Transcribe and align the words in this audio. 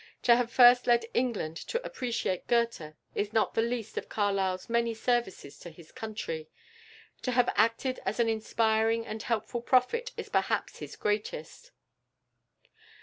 To 0.23 0.35
have 0.35 0.51
first 0.51 0.87
led 0.87 1.05
England 1.13 1.57
to 1.57 1.85
appreciate 1.85 2.47
Goethe 2.47 2.95
is 3.13 3.33
not 3.33 3.53
the 3.53 3.61
least 3.61 3.99
of 3.99 4.09
Carlyle's 4.09 4.67
many 4.67 4.95
services 4.95 5.59
to 5.59 5.69
his 5.69 5.91
country. 5.91 6.49
To 7.21 7.31
have 7.33 7.53
acted 7.55 7.99
as 8.03 8.19
an 8.19 8.27
inspiring 8.27 9.05
and 9.05 9.21
helpful 9.21 9.61
prophet 9.61 10.11
is 10.17 10.27
perhaps 10.29 10.79
his 10.79 10.95
greatest. 10.95 11.69